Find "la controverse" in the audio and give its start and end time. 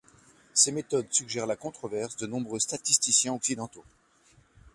1.45-2.17